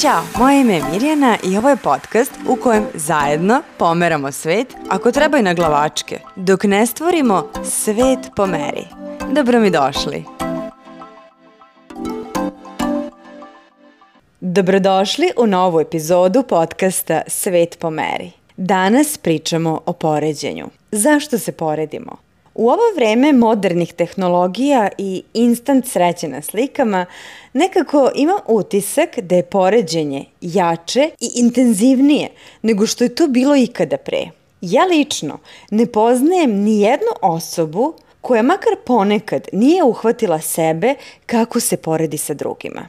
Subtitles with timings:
[0.00, 5.12] Ćao, moje ime je Mirjana i ovo je podcast u kojem zajedno pomeramo svet, ako
[5.12, 8.84] treba i na glavačke, dok ne stvorimo svet po meri.
[9.32, 10.24] Dobro mi došli.
[14.40, 18.30] Dobrodošli u novu epizodu podcasta Svet po meri.
[18.56, 20.66] Danas pričamo o poređenju.
[20.92, 22.16] Zašto se poredimo?
[22.58, 27.06] U ovo vreme modernih tehnologija i instant sreće na slikama
[27.52, 32.28] nekako imam utisak da je poređenje jače i intenzivnije
[32.62, 34.26] nego što je to bilo ikada pre.
[34.60, 35.38] Ja lično
[35.70, 40.94] ne poznajem ni jednu osobu koja makar ponekad nije uhvatila sebe
[41.26, 42.86] kako se poredi sa drugima.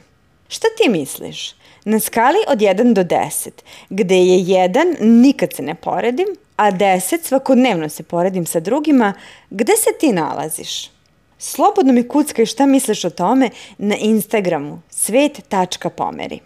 [0.48, 1.54] Šta ti misliš?
[1.84, 3.50] Na skali od 1 do 10,
[3.90, 6.26] gde je 1 nikad se ne poredim,
[6.58, 9.12] a 10 svakodnevno se poredim sa drugima,
[9.50, 10.90] gde se ti nalaziš?
[11.38, 16.40] Slobodno mi kuckaj šta misliš o tome na Instagramu svet.pomeri.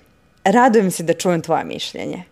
[0.44, 2.22] Radujem se da čujem tvoje mišljenje.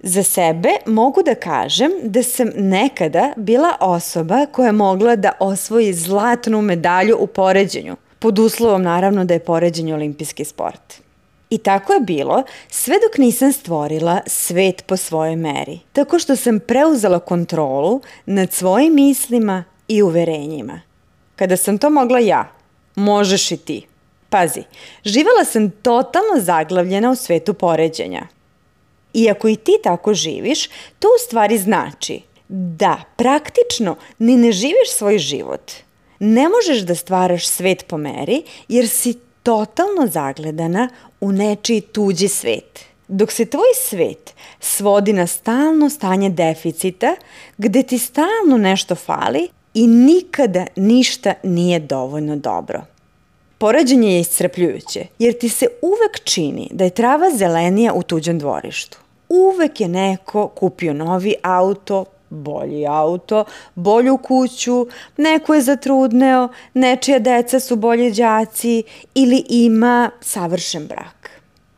[0.00, 5.92] Za sebe mogu da kažem da sam nekada bila osoba koja je mogla da osvoji
[5.92, 11.07] zlatnu medalju u poređenju, pod uslovom naravno da je poređenje olimpijski sport.
[11.50, 16.60] I tako je bilo sve dok nisam stvorila svet po svojoj meri, tako što sam
[16.60, 20.80] preuzela kontrolu nad svojim mislima i uverenjima.
[21.36, 22.52] Kada sam to mogla ja,
[22.94, 23.86] možeš i ti.
[24.28, 24.62] Pazi,
[25.04, 28.26] živela sam totalno zaglavljena u svetu poređenja.
[29.14, 35.18] Iako i ti tako živiš, to u stvari znači da praktično ni ne živiš svoj
[35.18, 35.72] život.
[36.18, 40.88] Ne možeš da stvaraš svet po meri jer si totalno zagledana
[41.20, 42.84] u nečiji tuđi svet.
[43.08, 47.16] Dok se tvoj svet svodi na stalno stanje deficita,
[47.58, 52.82] gde ti stalno nešto fali i nikada ništa nije dovoljno dobro.
[53.58, 58.98] Poređenje je iscrpljujuće, jer ti se uvek čini da je trava zelenija u tuđem dvorištu.
[59.28, 63.44] Uvek je neko kupio novi auto, bolji auto,
[63.74, 68.82] bolju kuću, neko je zatrudneo, nečija deca su bolji đaci
[69.14, 71.30] ili ima savršen brak.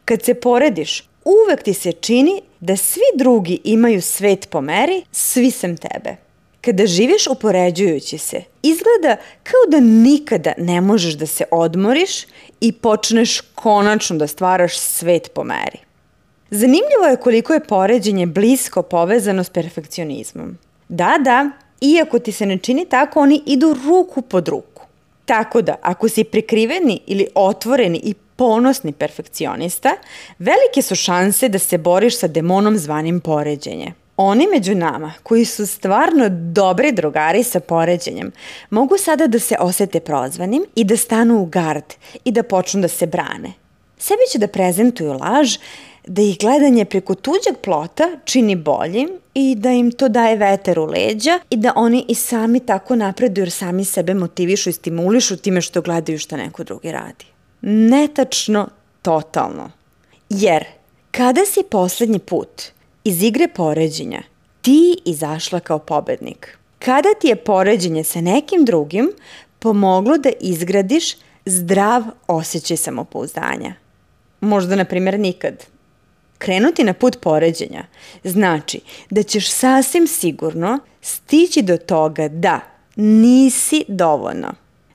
[0.04, 5.50] Kad se porediš, uvek ti se čini da svi drugi imaju svet po meri, svi
[5.50, 6.16] sem tebe.
[6.60, 12.10] Kada živiš upoređujući se, izgleda kao da nikada ne možeš da se odmoriš
[12.60, 15.89] i počneš konačno da stvaraš svet po meri.
[16.50, 20.58] Zanimljivo je koliko je poređenje blisko povezano s perfekcionizmom.
[20.88, 21.50] Da, da,
[21.80, 24.82] iako ti se ne čini tako, oni idu ruku pod ruku.
[25.24, 29.90] Tako da, ako si prikriveni ili otvoreni i ponosni perfekcionista,
[30.38, 33.92] velike su šanse da se boriš sa demonom zvanim poređenje.
[34.16, 38.32] Oni među nama, koji su stvarno dobri drugari sa poređenjem,
[38.70, 41.94] mogu sada da se osete prozvanim i da stanu u gard
[42.24, 43.52] i da počnu da se brane.
[43.98, 45.56] Sebi će da prezentuju laž
[46.06, 50.84] da ih gledanje preko tuđeg plota čini boljim i da im to daje veter u
[50.84, 55.60] leđa i da oni i sami tako napreduju jer sami sebe motivišu i stimulišu time
[55.60, 57.24] što gledaju šta neko drugi radi.
[57.62, 58.68] Netačno,
[59.02, 59.70] totalno.
[60.30, 60.64] Jer
[61.10, 62.62] kada si poslednji put
[63.04, 64.22] iz igre poređenja
[64.62, 66.58] ti izašla kao pobednik?
[66.78, 69.10] Kada ti je poređenje sa nekim drugim
[69.58, 71.04] pomoglo da izgradiš
[71.46, 73.74] zdrav osjećaj samopouzdanja?
[74.40, 75.66] Možda, na primjer, nikad,
[76.40, 77.84] Krenuti na put poređenja
[78.24, 78.80] znači
[79.10, 82.60] da ćeš sasvim sigurno stići do toga da
[82.96, 84.48] nisi dovoljno.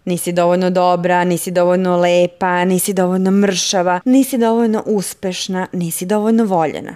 [0.06, 6.96] Nisi dovoljno dobra, nisi dovoljno lepa, nisi dovoljno mršava, nisi dovoljno uspešna, nisi dovoljno voljena.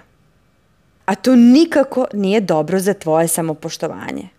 [1.06, 4.30] A to nikako nije dobro za tvoje samopoštovanje.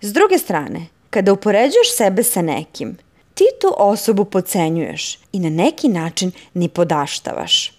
[0.00, 2.96] S druge strane, kada upoređuješ sebe sa nekim,
[3.34, 7.75] ti tu osobu pocenjuješ i na neki način ni podaštavaš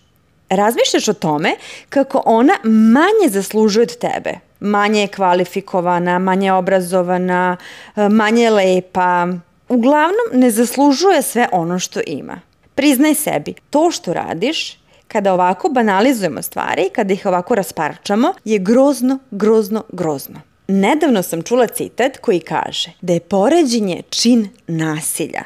[0.50, 1.56] razmišljaš o tome
[1.90, 4.34] kako ona manje zaslužuje od tebe.
[4.60, 7.58] Manje je kvalifikovana, manje je obrazovana,
[7.96, 9.28] e, manje je lepa.
[9.70, 12.42] Uglavnom, ne zaslužuje sve ono što ima.
[12.76, 14.78] Priznaj sebi, to što radiš,
[15.08, 20.42] kada ovako banalizujemo stvari, kada ih ovako rasparčamo, je grozno, grozno, grozno.
[20.68, 25.44] Nedavno sam čula citat koji kaže da je poređenje čin nasilja.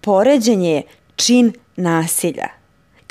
[0.00, 0.82] Poređenje je
[1.16, 2.48] čin nasilja.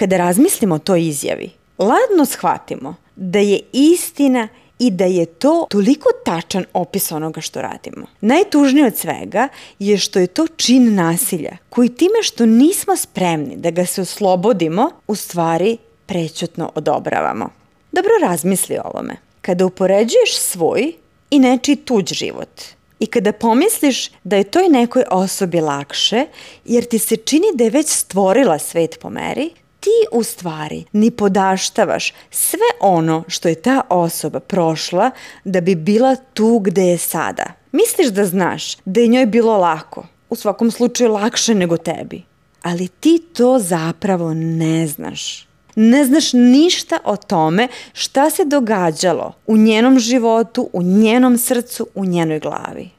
[0.04, 4.48] Kada razmislimo o toj izjavi, ladno shvatimo da je istina
[4.80, 8.06] i da je to toliko tačan opis onoga što radimo.
[8.22, 9.48] Najtužnije od svega
[9.80, 14.92] je što je to čin nasilja, koji time što nismo spremni da ga se oslobodimo,
[15.08, 17.50] u stvari prećutno odobravamo.
[17.92, 19.16] Dobro razmisli o ovome.
[19.42, 20.94] Kada upoređuješ svoj
[21.32, 22.62] i nečiji tuđ život,
[23.00, 26.26] I kada pomisliš da je toj nekoj osobi lakše,
[26.66, 29.50] jer ti se čini da je već stvorila svet po meri,
[29.84, 35.12] ti u stvari ni podaštavaš sve ono što je ta osoba prošla
[35.44, 37.46] da bi bila tu gde je sada.
[37.72, 42.24] Misliš da znaš da je njoj bilo lako, u svakom slučaju lakše nego tebi,
[42.62, 45.48] ali ti to zapravo ne znaš.
[45.76, 52.06] Ne znaš ništa o tome šta se događalo u njenom životu, u njenom srcu, u
[52.06, 52.90] njenoj glavi.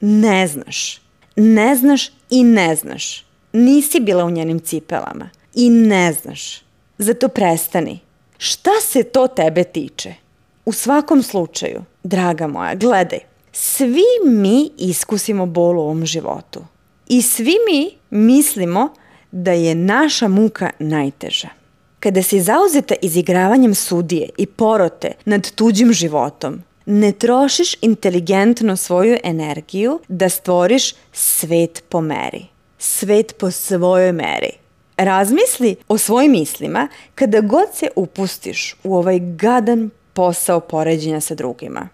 [0.00, 1.00] Ne znaš.
[1.36, 3.26] Ne znaš i ne znaš.
[3.52, 6.62] Nisi bila u njenim cipelama i ne znaš.
[6.98, 7.98] Zato prestani.
[8.38, 10.14] Šta se to tebe tiče?
[10.64, 13.18] U svakom slučaju, draga moja, gledaj,
[13.52, 16.64] svi mi iskusimo bol u ovom životu.
[17.08, 18.88] I svi mi mislimo
[19.30, 21.48] da je naša muka najteža.
[22.00, 30.00] Kada si zauzeta izigravanjem sudije i porote nad tuđim životom, ne trošiš inteligentno svoju energiju
[30.08, 32.46] da stvoriš svet po meri.
[32.78, 34.61] Svet po svojoj meri.
[34.96, 41.88] Razmisli o svojim mislima kada god se upustiš u ovaj gadan posao poređenja sa drugima.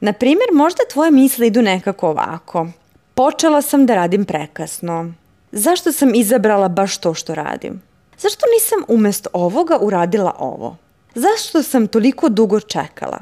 [0.00, 2.66] Na primjer, možda tvoje misle idu nekako ovako.
[3.14, 5.12] Počela sam da radim prekasno.
[5.52, 7.82] Zašto sam izabrala baš to što radim?
[8.18, 10.76] Zašto nisam umesto ovoga uradila ovo?
[11.14, 13.18] Zašto sam toliko dugo čekala?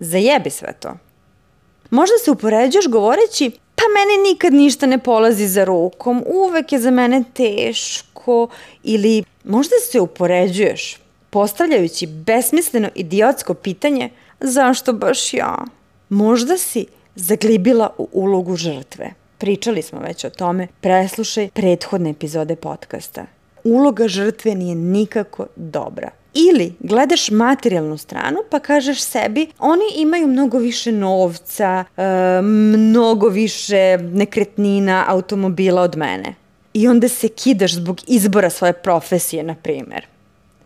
[0.00, 0.96] Zajebi sve to.
[1.90, 6.90] Možda se upoređaš govoreći pa meni nikad ništa ne polazi za rukom, uvek je za
[6.90, 8.48] mene teško
[8.82, 10.96] ili možda se upoređuješ
[11.30, 15.56] postavljajući besmisleno idiotsko pitanje zašto baš ja?
[16.08, 19.10] Možda si zaglibila u ulogu žrtve.
[19.38, 23.26] Pričali smo već o tome, preslušaj prethodne epizode podcasta
[23.66, 26.10] uloga žrtve nije nikako dobra.
[26.38, 32.02] Ili gledaš materijalnu stranu pa kažeš sebi oni imaju mnogo više novca, e,
[32.42, 36.34] mnogo više nekretnina, automobila od mene.
[36.74, 40.06] I onda se kidaš zbog izbora svoje profesije, na primer.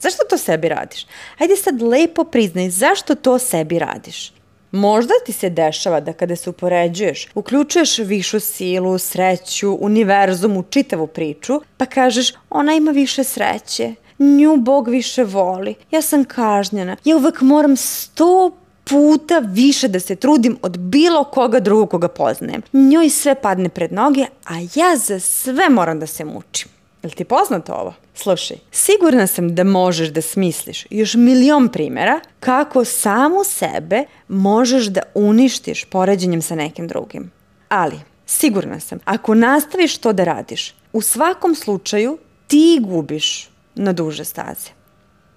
[0.00, 1.06] Zašto to sebi radiš?
[1.38, 4.32] Ajde sad lepo priznaj zašto to sebi radiš.
[4.72, 11.06] Možda ti se dešava da kada se upoređuješ, uključuješ višu silu, sreću, univerzum u čitavu
[11.06, 17.16] priču, pa kažeš ona ima više sreće, nju Bog više voli, ja sam kažnjena, ja
[17.16, 18.50] uvek moram sto
[18.84, 22.62] puta više da se trudim od bilo koga drugog koga poznajem.
[22.72, 26.68] Njoj sve padne pred noge, a ja za sve moram da se mučim.
[27.02, 27.94] Je li ti poznato ovo?
[28.14, 35.00] Slušaj, sigurna sam da možeš da smisliš još milion primjera kako samu sebe možeš da
[35.14, 37.30] uništiš poređenjem sa nekim drugim.
[37.68, 44.24] Ali, sigurna sam, ako nastaviš to da radiš, u svakom slučaju ti gubiš na duže
[44.24, 44.70] staze.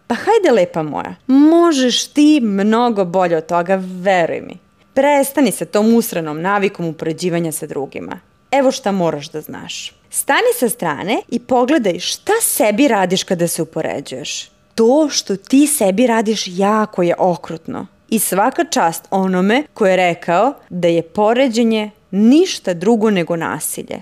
[0.07, 4.57] Pa hajde lepa moja, možeš ti mnogo bolje od toga, veruj mi.
[4.93, 8.19] Prestani sa tom usranom navikom upoređivanja sa drugima.
[8.51, 9.93] Evo šta moraš da znaš.
[10.09, 14.49] Stani sa strane i pogledaj šta sebi radiš kada se upoređuješ.
[14.75, 17.87] To što ti sebi radiš jako je okrutno.
[18.09, 24.01] I svaka čast onome ko je rekao da je poređenje ništa drugo nego nasilje.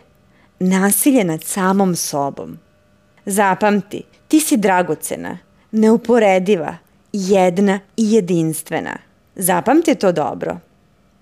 [0.60, 2.60] Nasilje nad samom sobom.
[3.26, 5.38] Zapamti, ti si dragocena,
[5.72, 6.78] neuporediva,
[7.14, 8.98] jedna i jedinstvena.
[9.36, 10.58] Zapamti to dobro.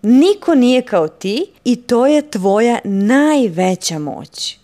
[0.02, 4.58] Niko nije kao ti i to je tvoja najveća moć.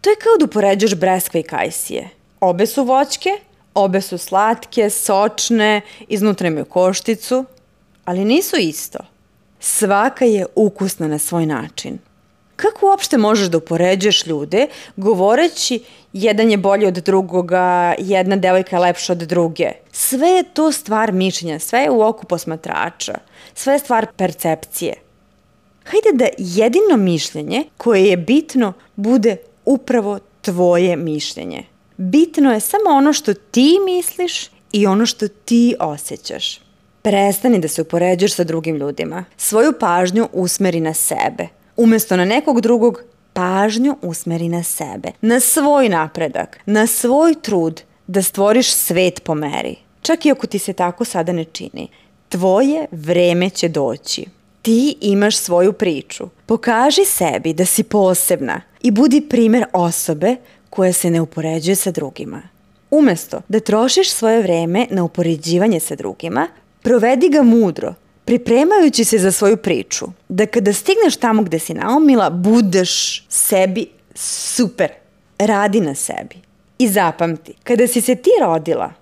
[0.00, 2.08] To je kao da upoređaš breskve i kajsije.
[2.40, 3.30] Obe su voćke,
[3.74, 7.44] obe su slatke, sočne, iznutra imaju košticu,
[8.04, 8.98] ali nisu isto.
[9.60, 11.98] Svaka je ukusna na svoj način.
[12.58, 15.80] Kako uopšte možeš da upoređuješ ljude govoreći
[16.12, 19.70] jedan je bolji od drugoga, jedna devojka je lepša od druge?
[19.92, 23.14] Sve je to stvar mišljenja, sve je u oku posmatrača,
[23.54, 24.94] sve je stvar percepcije.
[25.84, 31.64] Hajde da jedino mišljenje koje je bitno bude upravo tvoje mišljenje.
[31.96, 36.60] Bitno je samo ono što ti misliš i ono što ti osjećaš.
[37.02, 39.24] Prestani da se upoređuješ sa drugim ljudima.
[39.36, 41.57] Svoju pažnju usmeri na sebe.
[41.78, 45.08] Umesto na nekog drugog, pažnju usmeri na sebe.
[45.20, 49.76] Na svoj napredak, na svoj trud da stvoriš svet po meri.
[50.02, 51.88] Čak i ako ti se tako sada ne čini.
[52.28, 54.24] Tvoje vreme će doći.
[54.62, 56.28] Ti imaš svoju priču.
[56.46, 60.36] Pokaži sebi da si posebna i budi primer osobe
[60.70, 62.42] koja se ne upoređuje sa drugima.
[62.90, 66.48] Umesto da trošiš svoje vreme na upoređivanje sa drugima,
[66.82, 67.94] provedi ga mudro,
[68.28, 74.88] pripremajući se za svoju priču, da kada stigneš tamo gde si naumila, budeš sebi super.
[75.38, 76.36] Radi na sebi.
[76.78, 78.92] I zapamti, kada si se ti rodila,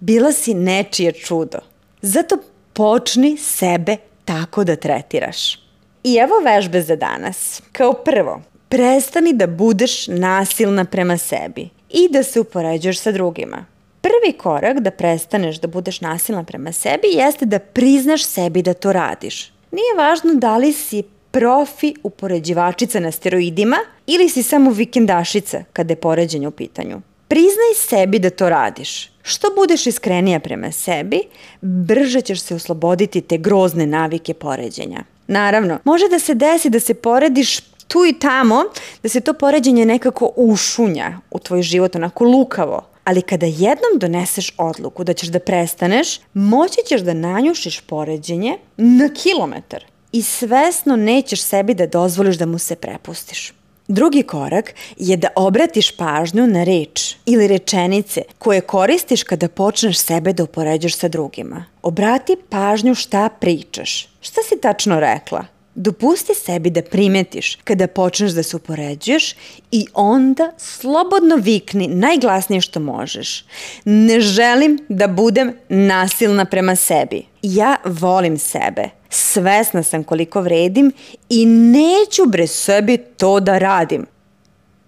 [0.00, 1.58] bila si nečije čudo.
[2.02, 2.36] Zato
[2.72, 5.58] počni sebe tako da tretiraš.
[6.04, 7.62] I evo vežbe za danas.
[7.72, 13.64] Kao prvo, prestani da budeš nasilna prema sebi i da se upoređuješ sa drugima.
[14.02, 18.92] Prvi korak da prestaneš da budeš nasilna prema sebi jeste da priznaš sebi da to
[18.92, 19.52] radiš.
[19.70, 25.96] Nije važno da li si profi upoređivačica na steroidima ili si samo vikendašica kada je
[25.96, 27.00] poređenje u pitanju.
[27.28, 29.10] Priznaj sebi da to radiš.
[29.22, 31.20] Što budeš iskrenija prema sebi,
[31.60, 35.04] brže ćeš se osloboditi te grozne navike poređenja.
[35.26, 38.64] Naravno, može da se desi da se porediš tu i tamo,
[39.02, 42.91] da se to poređenje nekako ušunja u tvoj život, onako lukavo.
[43.04, 49.08] Ali kada jednom doneseš odluku da ćeš da prestaneš, moći ćeš da nanjušiš poređenje na
[49.14, 53.52] kilometar i svesno nećeš sebi da dozvoliš da mu se prepustiš.
[53.88, 60.32] Drugi korak je da obratiš pažnju na reč ili rečenice koje koristiš kada počneš sebe
[60.32, 61.64] da upoređaš sa drugima.
[61.82, 64.08] Obrati pažnju šta pričaš.
[64.20, 65.44] Šta si tačno rekla?
[65.74, 69.34] Dopusti sebi da primetiš kada počneš da se upoređuješ
[69.70, 73.44] i onda slobodno vikni najglasnije što možeš.
[73.84, 77.22] Ne želim da budem nasilna prema sebi.
[77.42, 78.88] Ja volim sebe.
[79.10, 80.92] Svesna sam koliko vredim
[81.28, 84.06] i neću bre sebi to da radim.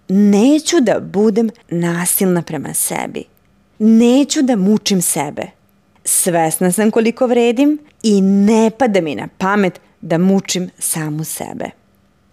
[0.07, 3.23] Neću da budem nasilna prema sebi.
[3.79, 5.43] Neću da mučim sebe.
[6.03, 11.69] Svesna sam koliko vredim i ne pada mi na pamet da mučim samu sebe.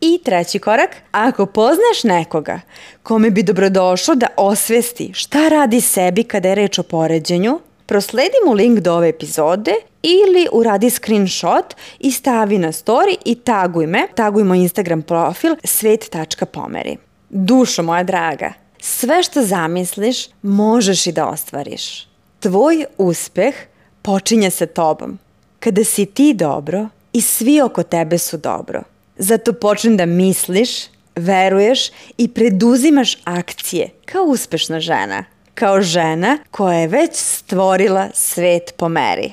[0.01, 2.61] I treći korak, ako poznaš nekoga
[3.03, 8.53] kome bi dobrodošlo da osvesti šta radi sebi kada je reč o poređenju, prosledi mu
[8.53, 14.45] link do ove epizode ili uradi screenshot i stavi na story i taguj me, taguj
[14.45, 16.97] moj Instagram profil svet.pomeri.
[17.31, 22.09] Dušo moja draga, sve što zamisliš možeš i da ostvariš.
[22.41, 23.55] Tvoj uspeh
[24.03, 25.19] počinje sa tobom.
[25.61, 28.83] Kada si ti dobro, i svi oko tebe su dobro.
[29.17, 30.71] Zato počni da misliš,
[31.17, 35.25] veruješ i preduzimaš akcije kao uspešna žena.
[35.55, 39.33] Kao žena koja je već stvorila svet po meri.